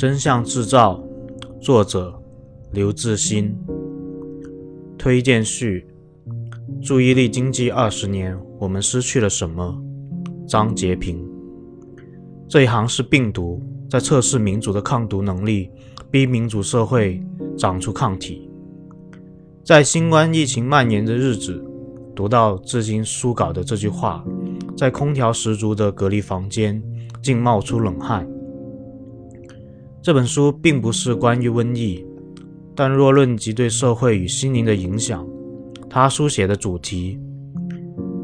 [0.00, 0.98] 真相制造，
[1.60, 2.18] 作者
[2.72, 3.54] 刘志新。
[4.96, 5.86] 推荐序：
[6.80, 9.78] 注意力经济二十年，我们失去了什么？
[10.48, 11.22] 张杰平。
[12.48, 13.60] 这一行是病毒，
[13.90, 15.70] 在测试民主的抗毒能力，
[16.10, 17.22] 逼民主社会
[17.58, 18.50] 长出抗体。
[19.62, 21.62] 在新冠疫情蔓延的日子，
[22.16, 24.24] 读到至今书稿的这句话，
[24.74, 26.82] 在空调十足的隔离房间，
[27.22, 28.26] 竟冒出冷汗。
[30.02, 32.02] 这本书并不是关于瘟疫，
[32.74, 35.28] 但若论及对社会与心灵的影响，
[35.90, 37.20] 他书写的主题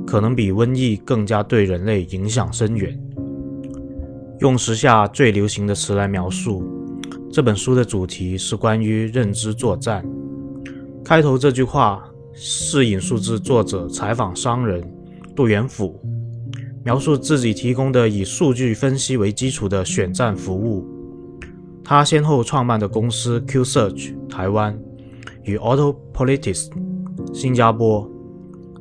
[0.07, 2.99] 可能比瘟疫更加对人类影响深远。
[4.39, 6.65] 用时下最流行的词来描述，
[7.31, 10.03] 这本书的主题是关于认知作战。
[11.05, 14.83] 开头这句话是引述自作者采访商人
[15.35, 16.01] 杜元甫，
[16.83, 20.96] 描述自己提供的以数据分析为基础的选战服务。
[21.89, 24.77] 他先后创办的公司 Q Search 台湾
[25.45, 26.69] 与 Auto Politics
[27.33, 28.11] 新加坡，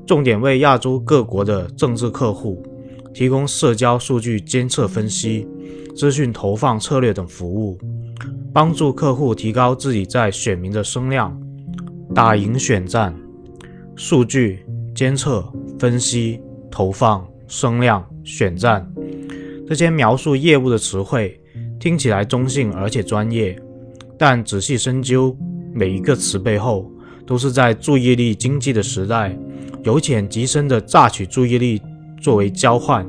[0.08, 2.64] 重点为亚洲各国的政治客户
[3.14, 5.48] 提供社交数据监测分析、
[5.96, 7.78] 资讯投放策略等服务，
[8.52, 11.40] 帮助客户提高自己在选民的声量，
[12.16, 13.16] 打赢选战。
[13.96, 16.42] 数据监测、分析、
[16.72, 18.92] 投放、声量、选战
[19.68, 21.40] 这些描述业务的词汇。
[21.86, 23.56] 听起来中性而且专业，
[24.18, 25.38] 但仔细深究，
[25.72, 26.92] 每一个词背后
[27.28, 29.38] 都是在注意力经济的时代，
[29.84, 31.80] 由浅及深的榨取注意力
[32.20, 33.08] 作为交换，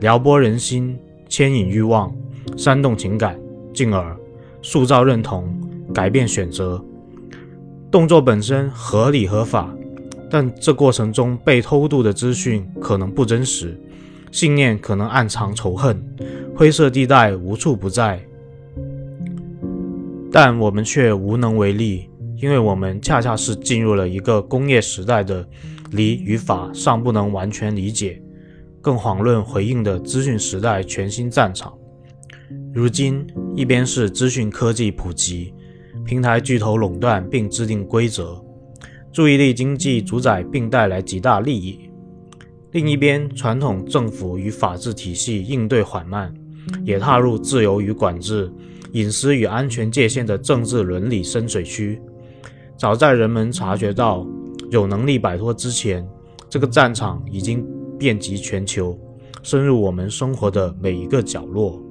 [0.00, 0.98] 撩拨人心，
[1.28, 2.12] 牵引欲望，
[2.56, 3.38] 煽动情感，
[3.72, 4.16] 进而
[4.62, 5.56] 塑造认同，
[5.94, 6.84] 改变选择。
[7.88, 9.72] 动作本身合理合法，
[10.28, 13.80] 但这过程中被偷渡的资讯可能不真实，
[14.32, 16.02] 信念可能暗藏仇恨。
[16.58, 18.20] 灰色地带无处不在，
[20.32, 25.48] 但我们却无能为力，因为我们恰恰是进入了一个工业时代的
[25.92, 28.20] 理与法尚不能完全理解，
[28.80, 31.72] 更遑论回应的资讯时代全新战场。
[32.74, 33.24] 如今，
[33.54, 35.54] 一边是资讯科技普及，
[36.04, 38.44] 平台巨头垄断并制定规则，
[39.12, 41.88] 注意力经济主宰并带来极大利益；
[42.72, 46.34] 另一边，传统政府与法治体系应对缓慢。
[46.84, 48.50] 也踏入自由与管制、
[48.92, 52.00] 隐私与安全界限的政治伦理深水区。
[52.76, 54.26] 早在人们察觉到
[54.70, 56.06] 有能力摆脱之前，
[56.48, 57.66] 这个战场已经
[57.98, 58.98] 遍及全球，
[59.42, 61.82] 深入我们生活的每一个角落。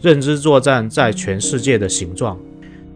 [0.00, 2.38] 认知作战在全世界的形状。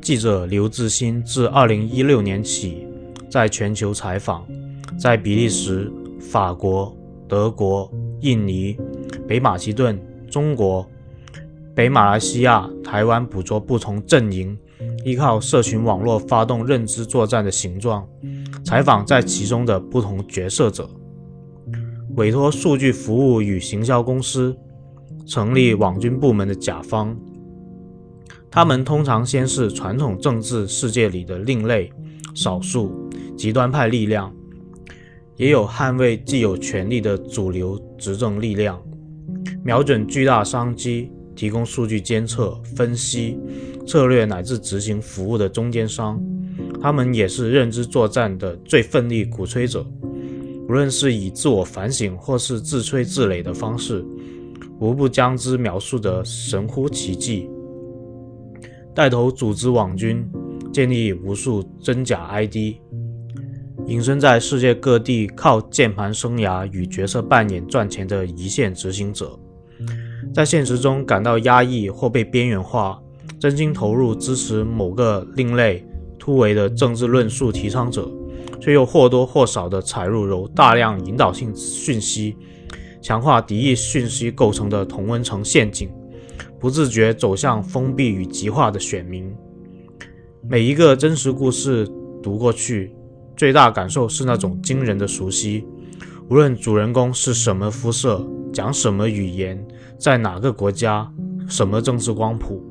[0.01, 2.87] 记者刘志新自2016年起
[3.31, 4.45] 在全球采访，
[4.99, 6.95] 在比利时、法国。
[7.29, 7.91] 德国、
[8.21, 8.77] 印尼、
[9.27, 10.01] 北马其顿、
[10.31, 10.87] 中国、
[11.75, 14.57] 北马来西亚、台湾捕捉不同阵营
[15.05, 18.07] 依靠社群网络发动认知作战的形状，
[18.65, 20.89] 采访在其中的不同角色者，
[22.17, 24.57] 委托数据服务与行销公司，
[25.27, 27.17] 成立网军部门的甲方，
[28.51, 31.91] 他们通常先是传统政治世界里的另类、
[32.35, 34.33] 少数、极端派力量。
[35.37, 38.81] 也有捍卫既有权力的主流执政力量，
[39.65, 43.39] 瞄准巨大商机，提供数据监测、分析、
[43.87, 46.23] 策略乃至执行服务的中间商。
[46.81, 49.85] 他们也是认知作战的最奋力鼓吹者，
[50.69, 54.05] 无论是以自我反省或是自吹自擂的方式，
[54.79, 57.49] 无不将之描述得神乎其技。
[58.95, 60.25] 带头组织网军，
[60.73, 62.77] 建立无数真假 ID。
[63.87, 69.39] 隐身在世界各地，靠键盘生涯与角色扮演赚钱的一线执行者，
[70.33, 72.99] 在现实中感到压抑或被边缘化，
[73.39, 75.85] 真心投入支持某个另类、
[76.19, 78.11] 突围的政治论述提倡者，
[78.59, 82.35] 却又或多或少地踩入由大量引导性讯息、
[83.03, 85.91] 强化敌意讯息构成的同温层陷阱，
[86.59, 89.31] 不自觉走向封闭与极化的选民。
[90.49, 91.87] 每一个真实故事
[92.23, 92.97] 读过去。
[93.37, 95.65] 最大感受是那种惊人的熟悉，
[96.29, 99.63] 无论主人公是什么肤色、讲什么语言、
[99.99, 101.11] 在哪个国家、
[101.49, 102.63] 什么政治光谱，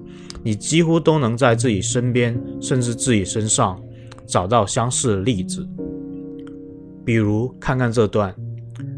[0.41, 3.79] 你几乎都能在自己身边，甚至自己身上
[4.25, 5.67] 找到相似的例子。
[7.05, 8.33] 比如，看看这段，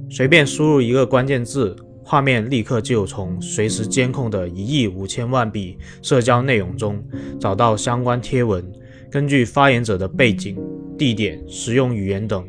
[0.10, 7.04] 随便输入一个关键字，画面立刻就从随时监控的一亿五千万笔社交内容中
[7.40, 8.64] 找到相关贴文，
[9.10, 10.56] 根据发言者的背景。
[10.98, 12.48] 地点、使用语言等，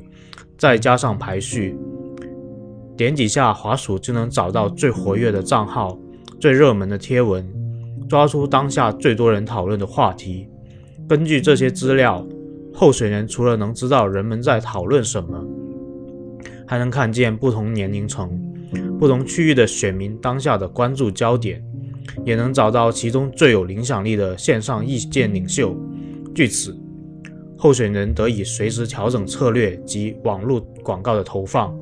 [0.56, 1.76] 再加上排序，
[2.96, 5.98] 点几下滑鼠就能找到最活跃的账号、
[6.38, 7.44] 最热门的贴文，
[8.08, 10.48] 抓出当下最多人讨论的话题。
[11.08, 12.26] 根据这些资料，
[12.72, 15.44] 候选人除了能知道人们在讨论什么，
[16.66, 18.40] 还能看见不同年龄层、
[18.98, 21.62] 不同区域的选民当下的关注焦点，
[22.24, 25.76] 也能找到其中最有影响力的线上意见领袖。
[26.34, 26.85] 据此。
[27.66, 31.76] 候选人得以随时调整策略及网络广告的投放，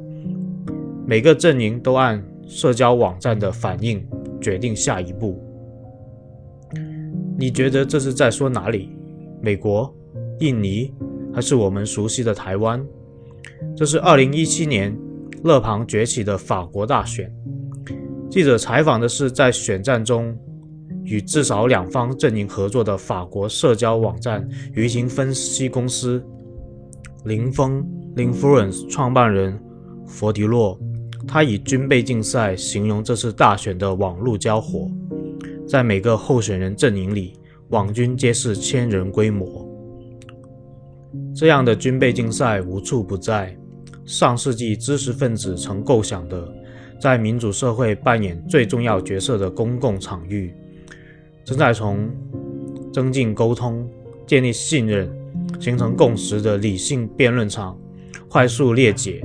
[1.06, 4.02] 每个阵营都按社交网站的反应
[4.40, 5.38] 决定下一步。
[7.36, 8.96] 你觉得这是在说哪里？
[9.42, 9.94] 美国、
[10.38, 10.90] 印尼，
[11.34, 12.82] 还是我们熟悉的台湾？
[13.76, 14.96] 这是二零一七年
[15.42, 17.31] 勒庞崛起的法国大选。
[18.31, 20.34] 记者采访的是在选战中。
[21.05, 26.25] 与至少两方阵营合作的法国社交网站舆情分析公司
[27.25, 27.87] 林峰
[28.17, 29.59] （Linfluence） 创办人
[30.06, 30.79] 佛迪洛，
[31.27, 34.91] 他以军备竞赛形容这次大选的网络交火。
[35.67, 39.67] 在每个候选人阵营里，网军皆是千人规模。
[41.35, 43.56] 这样的军备竞赛无处不在。
[44.05, 46.47] 上世纪知识分子曾构想的，
[47.01, 50.55] 在民主社会扮演最重要角色的公共场域。
[51.44, 52.10] 正在从
[52.93, 53.86] 增进沟通、
[54.27, 55.10] 建立信任、
[55.60, 57.79] 形成共识的理性辩论场
[58.29, 59.22] 快速裂解，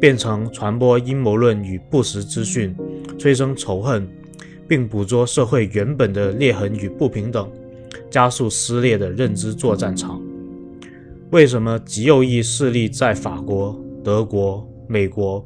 [0.00, 2.76] 变成传播阴谋论与不实资讯、
[3.18, 4.06] 催生仇恨，
[4.68, 7.50] 并捕捉社会原本的裂痕与不平等，
[8.10, 10.20] 加速撕裂的认知作战场。
[11.30, 15.44] 为什么极右翼势力在法国、德国、美国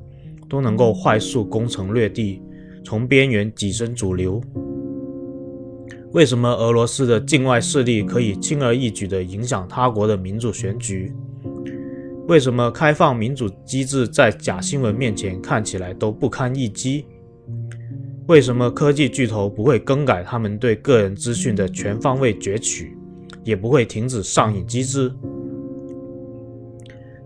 [0.48, 2.42] 都能够快速攻城略地，
[2.84, 4.42] 从边缘跻身主流？
[6.12, 11.14] 为什么俄罗斯的境外势力可以轻而易举地影响他国的民主选举？
[12.26, 17.04] 为什么开放民主机制在假新闻面前看起来都不堪一击？
[18.26, 22.96] 为什么科技巨头不会更改他们对个人资讯的全方位攫取，
[23.44, 25.12] 也不会停止上瘾机制？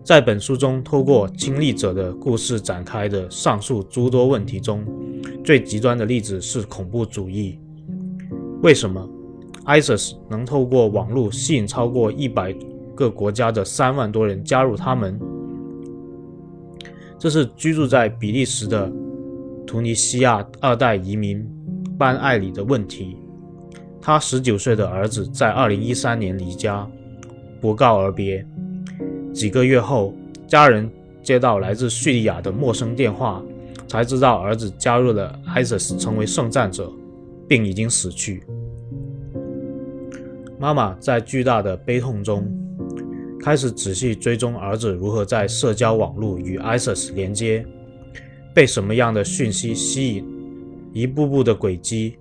[0.03, 4.85] 在本书中，透过亲历者的故事展开的上述诸多问题中，
[5.43, 7.59] 最极端的例子是恐怖主义。
[8.65, 9.07] 为什么
[9.67, 12.51] ISIS 能透过网络吸引超过一百
[12.97, 15.21] 个国家的三万多人加入他们？
[17.19, 18.91] 这是居住在比利时的
[19.67, 21.47] 图尼西亚二代移民
[21.99, 23.19] 班艾里的问题。
[24.01, 26.91] 他十九岁的儿子在二零一三年离家，
[27.61, 28.47] 不告而别。
[29.35, 30.15] 几个月后，
[30.47, 30.91] 家人
[31.23, 33.43] 接到来自叙利亚的陌生电话，
[33.87, 36.91] 才知道儿子加入了 ISIS，成为圣战者。
[37.49, 38.43] 并已经死去。
[40.59, 42.51] 妈妈在巨大的悲痛中，
[43.41, 47.67] 开始仔细追踪儿子如何在社交网络与 ISIS 连接，
[48.55, 50.27] 被什么样的讯息吸引，
[50.93, 52.17] 一步步的轨迹，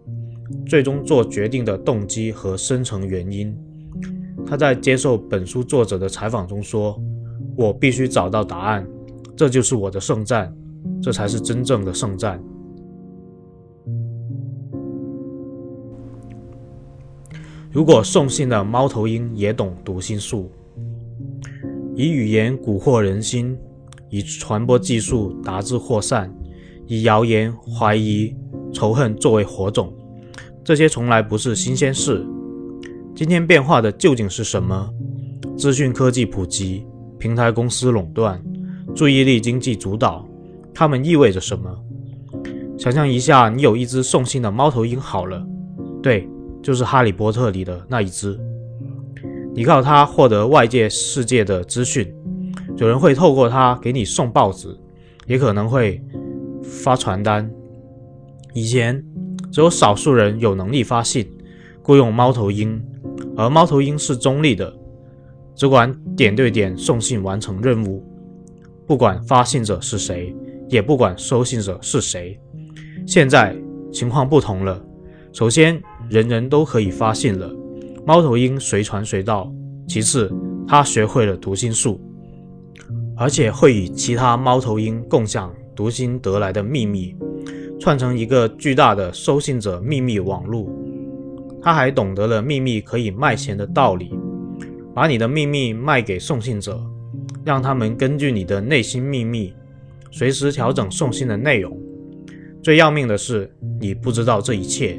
[0.66, 3.56] 最终做决定的动机和深层原因。
[4.46, 7.02] 他在接受本书作者的采访中说
[7.56, 8.86] ：“我必须找到答案，
[9.38, 10.54] 这就是我的圣战，
[11.02, 12.44] 这才是真正的圣战。”
[17.74, 20.52] 如果送信的猫头鹰也懂读心术，
[21.96, 23.58] 以语言蛊惑人心，
[24.10, 26.32] 以传播技术达至扩散，
[26.86, 28.32] 以谣言、怀疑、
[28.72, 29.92] 仇恨作为火种，
[30.64, 32.24] 这些从来不是新鲜事。
[33.16, 34.88] 今天变化的究竟是什么？
[35.58, 36.86] 资讯科技普及，
[37.18, 38.40] 平台公司垄断，
[38.94, 40.24] 注意力经济主导，
[40.76, 41.76] 它们意味着什么？
[42.78, 45.44] 想象一下，你有一只送信的猫头鹰，好了，
[46.04, 46.30] 对，
[46.64, 48.40] 就是《哈利波特》里的那一只。
[49.54, 52.12] 你靠它获得外界世界的资讯，
[52.78, 54.76] 有人会透过它给你送报纸，
[55.28, 56.02] 也可能会
[56.64, 57.48] 发传单。
[58.54, 59.04] 以前
[59.52, 61.30] 只有少数人有能力发信，
[61.84, 62.82] 雇佣猫头鹰，
[63.38, 64.74] 而猫头鹰是中立的，
[65.54, 68.04] 只管点对点送信完成任务，
[68.88, 70.36] 不管发信者是谁，
[70.70, 72.40] 也不管收信者是谁。
[73.06, 73.56] 现在
[73.92, 74.84] 情况不同了，
[75.34, 77.52] 首先人人都可以发信了。
[78.06, 79.52] 猫头鹰随传随到。
[79.88, 80.32] 其次，
[80.68, 82.00] 他学会了读心术，
[83.18, 87.16] 而且会与其他猫头鹰共享读心得来的秘密，
[87.80, 90.70] 串成一个巨大的收信者秘密网络。
[91.62, 94.14] 他还懂得了秘密可以卖钱的道理，
[94.94, 96.80] 把你的秘密卖给送信者，
[97.44, 99.54] 让他们根据你的内心秘密，
[100.12, 101.78] 随时调整送信的内容。
[102.62, 104.98] 最要命的是，你不知道这一切。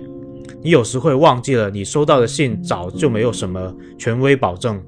[0.64, 4.82] 你有时会忘记了，你收到的信早就没有什么权威保证，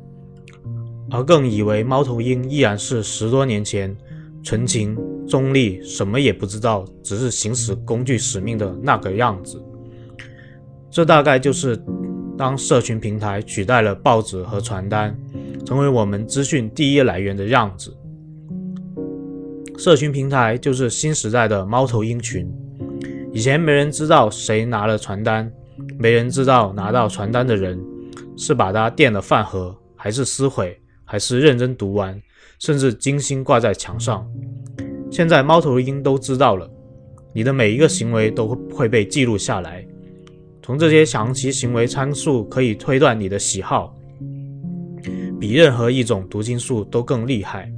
[1.10, 3.94] 而更以为猫头鹰依然是十多年前
[4.42, 4.96] 纯情、
[5.28, 9.62] 中立、什么也不知道，只是行使工具使命的那个样子。
[10.90, 11.78] 这大概就是
[12.38, 15.14] 当社群平台取代了报纸和传单，
[15.66, 17.94] 成为我们资讯第一来源的样子。
[19.76, 22.50] 社群平台就是新时代的猫头鹰群。
[23.30, 25.52] 以前没人知道谁拿了传单。
[25.98, 27.78] 没人知道拿到传单的人
[28.36, 32.20] 是把它垫了饭盒，还是撕毁，还是认真读完，
[32.58, 34.26] 甚至精心挂在墙上。
[35.10, 36.70] 现在猫头鹰都知道了，
[37.32, 39.86] 你的每一个行为都会被记录下来。
[40.62, 43.94] 从这些详细行为参数可以推断你的喜好，
[45.38, 47.70] 比任何一种读心术都更厉害。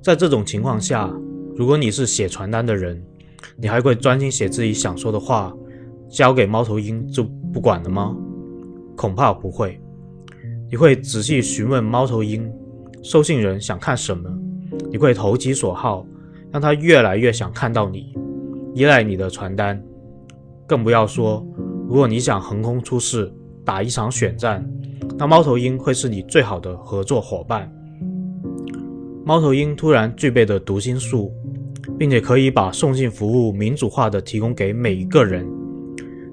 [0.00, 1.12] 在这种情况下，
[1.56, 3.02] 如果你是写传单的人，
[3.56, 5.54] 你还会专心写自己想说的话，
[6.08, 8.16] 交给猫头鹰就不管了吗？
[8.96, 9.80] 恐怕不会。
[10.70, 12.50] 你会仔细询问猫头鹰
[13.02, 14.28] 收信人想看什么，
[14.90, 16.06] 你会投其所好，
[16.50, 18.12] 让他越来越想看到你，
[18.74, 19.80] 依赖你的传单。
[20.66, 21.46] 更不要说，
[21.88, 23.32] 如果你想横空出世，
[23.64, 24.68] 打一场选战，
[25.16, 27.70] 那猫头鹰会是你最好的合作伙伴。
[29.24, 31.32] 猫头鹰突然具备的读心术。
[31.98, 35.46] 并且可以把送信服务民主化的提供给每一个人，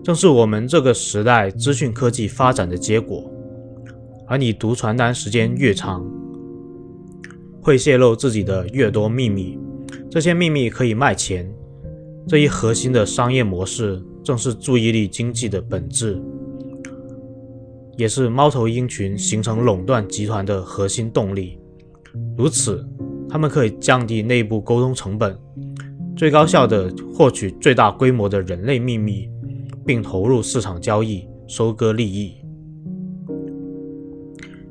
[0.03, 3.31] 正是我们这个时代资讯科技发展的结果。
[4.27, 6.03] 而你读传单时间越长，
[7.61, 9.59] 会泄露自己的越多秘密，
[10.09, 11.47] 这些秘密可以卖钱。
[12.27, 16.21] 这一核心的商业模式，正是注意力经济的本质，
[17.97, 21.59] 也是猫头鹰群形成垄断集团的核心动力。
[22.37, 22.85] 如此。
[23.31, 25.37] 他们可以降低内部沟通成本，
[26.17, 29.29] 最高效的获取最大规模的人类秘密，
[29.85, 32.35] 并投入市场交易，收割利益。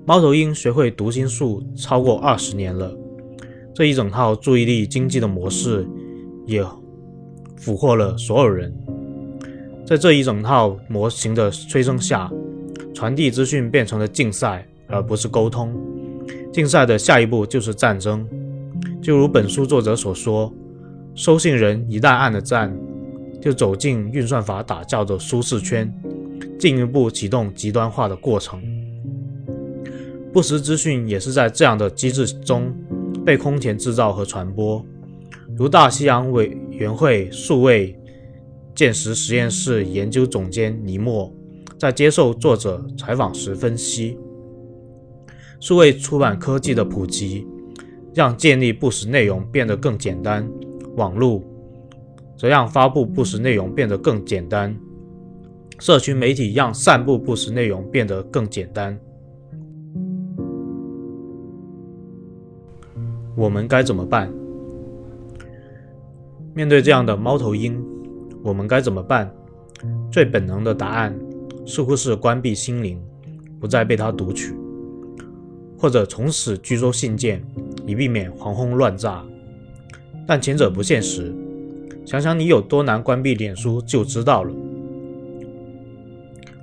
[0.05, 2.95] 猫头鹰学会读心术超过二十年了，
[3.75, 5.89] 这一整套注意力经济的模式
[6.45, 6.63] 也
[7.57, 8.71] 俘获了所有人。
[9.87, 12.31] 在这一整套模型的催生下，
[12.93, 15.75] 传递资讯变成了竞赛，而不是沟通。
[16.53, 18.29] 竞赛的下一步就是战争。
[19.03, 20.53] 就如本书作者所说，
[21.15, 22.77] 收信人一旦按了赞，
[23.41, 25.91] 就走进运算法打造的舒适圈，
[26.59, 28.61] 进一步启动极端化的过程。
[30.33, 32.73] 不实资讯也是在这样的机制中
[33.25, 34.85] 被空前制造和传播。
[35.57, 37.99] 如大西洋委员会数位
[38.75, 41.35] 见识实验室研究总监尼莫
[41.79, 44.19] 在接受作者采访时分析，
[45.59, 47.47] 数位出版科技的普及。
[48.15, 50.49] 让建立不实内容变得更简单，
[50.97, 51.43] 网络
[52.37, 54.77] 则让发布不实内容变得更简单，
[55.79, 58.99] 社群媒体让散布不实内容变得更简单。
[63.37, 64.33] 我们该怎么办？
[66.53, 67.81] 面对这样的猫头鹰，
[68.43, 69.33] 我们该怎么办？
[70.11, 71.17] 最本能的答案
[71.65, 73.01] 似乎是关闭心灵，
[73.61, 74.53] 不再被它读取，
[75.79, 77.43] 或者从此拒收信件。
[77.91, 79.25] 以避免狂轰乱炸，
[80.25, 81.35] 但前者不现实。
[82.07, 84.55] 想想你有多难关闭脸书就知道了。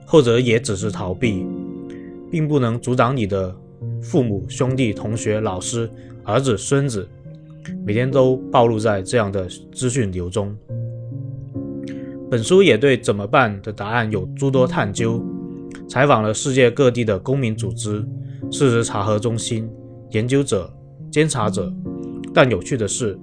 [0.05, 1.45] 后者也只是逃避，
[2.31, 3.53] 并不能阻挡你的
[4.01, 5.89] 父母、兄弟、同学、老师、
[6.23, 7.05] 儿子、孙子，
[7.85, 10.55] 每天都暴露在这样的资讯流中。
[12.31, 15.21] 本书也对怎么办的答案有诸多探究，
[15.89, 18.05] 采访了世界各地的公民组织、
[18.49, 19.69] 事实查核中心、
[20.11, 20.73] 研究者、
[21.11, 21.73] 监察者。
[22.33, 23.17] 但有趣的是，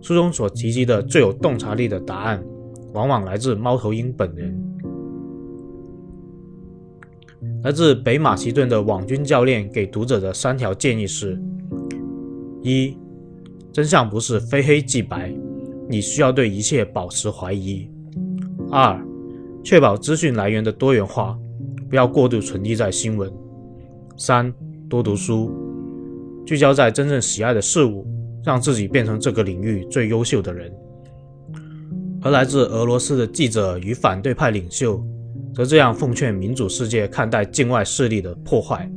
[0.00, 2.42] 书中所提及的最有洞察力的答案，
[2.94, 4.64] 往往来自猫头鹰本人。
[7.62, 11.40] 来自北马其顿的网军教练给读者的三条建议是：
[12.62, 12.96] 一、
[13.72, 15.34] 真相不是非黑即白，
[15.88, 17.90] 你需要对一切保持怀疑。
[18.70, 19.04] 二、
[19.62, 21.36] 确保资讯来源的多元化，
[21.90, 23.30] 不要过度存积在新闻。
[24.16, 24.52] 三、
[24.88, 25.50] 多读书，
[26.48, 28.06] 聚焦在真正喜爱的事物，
[28.42, 30.72] 让自己变成这个领域最优秀的人。
[32.22, 34.98] 而来自俄罗斯的记者与反对派领袖，
[35.54, 38.90] 则这样奉劝民主世界看待境外势力的破坏：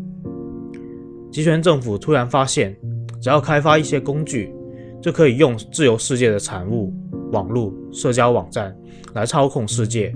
[1.30, 2.74] 集权政府突然发现，
[3.22, 4.56] 只要开发一些工具，
[5.02, 6.94] 就可以用自由世界的产物——
[7.34, 8.74] 网络、社交网站。
[9.14, 10.16] 来操控世界，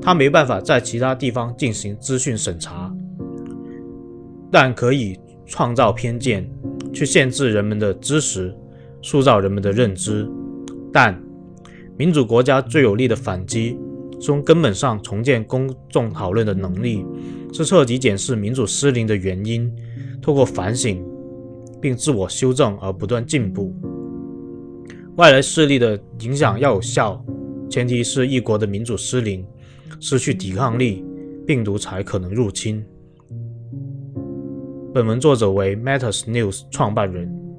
[0.00, 2.94] 他没办法在其他地方进行资讯审查，
[4.52, 5.18] 但可以
[5.50, 6.48] 创造偏见，
[6.92, 8.54] 去限制人们的知识，
[9.02, 10.24] 塑造人们的认知。
[10.92, 11.20] 但
[11.98, 13.76] 民主国家最有力的反击，
[14.20, 17.04] 从根本上重建公众讨论的能力，
[17.52, 19.68] 是彻底检视民主失灵的原因，
[20.22, 21.04] 透过反省
[21.80, 23.74] 并自我修正而不断进步。
[25.16, 27.22] 外来势力的影响要有效。
[27.68, 29.44] 前提是一国的民主失灵，
[29.98, 31.04] 失去抵抗力，
[31.44, 32.84] 病毒才可能入侵。
[34.92, 37.49] 本文作者为 Matters News 创办人。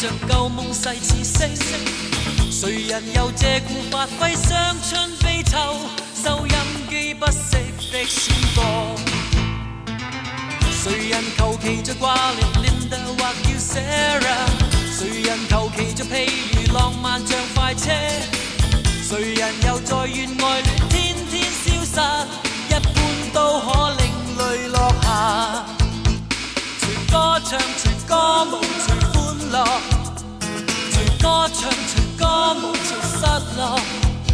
[0.00, 1.46] 像旧梦逝似声，
[2.50, 5.58] 谁人又借故发挥伤春悲秋，
[6.24, 6.54] 收音
[6.88, 7.58] 机不息
[7.92, 8.64] 的宣播。
[10.72, 14.48] 谁人求其着挂念 Linda 或叫 Sarah？
[14.90, 17.90] 谁人求其着譬如浪漫像快车？
[19.06, 22.00] 谁人又在怨爱恋天天消失？
[22.70, 22.88] 一般
[23.34, 24.00] 都可令
[24.38, 25.66] 泪落下。
[26.78, 28.14] 随歌唱，随歌
[28.46, 29.09] 舞，随欢乐，随
[31.40, 32.74] 歌唱，情歌舞。
[32.74, 33.24] 失
[33.56, 33.78] 落，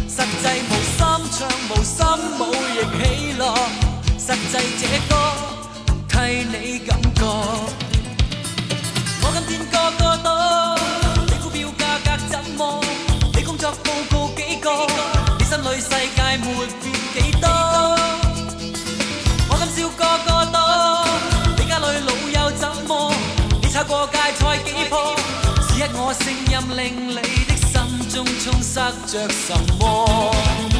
[0.09, 0.99] 实际无心
[1.31, 1.95] 唱，无心
[2.37, 2.41] 舞
[2.75, 3.01] 亦喜
[3.37, 3.41] 乐。
[4.19, 5.15] 实际这歌
[6.09, 6.13] 替
[6.51, 7.23] 你感觉。
[9.21, 10.27] 我今天个个多，
[11.27, 12.83] 你股票价格怎么？
[13.33, 14.69] 你工作报告几个？
[15.39, 16.45] 你心里世界没
[16.81, 17.47] 变几多？
[19.47, 20.57] 我今宵个个多，
[21.57, 22.11] 你家里老
[22.43, 23.13] 友怎么？
[23.61, 25.16] 你炒过芥菜几棵？
[25.93, 28.09] 我声音令你的心。
[28.09, 30.76] 中充塞着什么？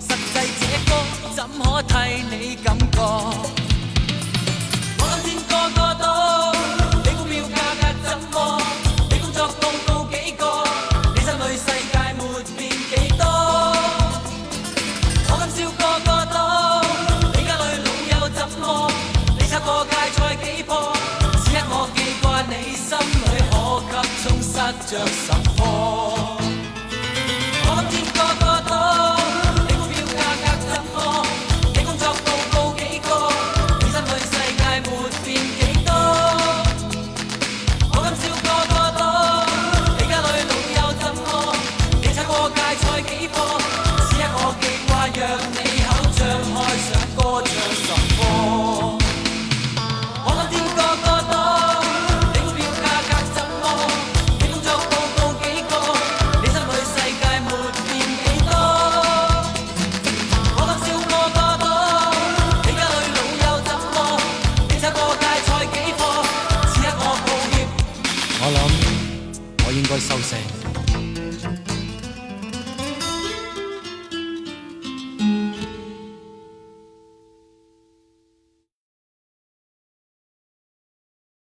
[0.00, 0.92] 实际这歌
[1.34, 1.94] 怎可替
[2.30, 3.45] 你感觉？